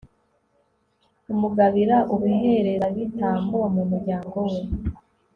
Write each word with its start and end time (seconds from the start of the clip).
amugabira 1.31 1.95
ubuherezabitambo 2.13 3.59
mu 3.75 3.83
muryango 3.91 4.37
we 4.49 4.59